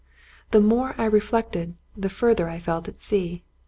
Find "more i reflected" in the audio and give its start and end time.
0.61-1.75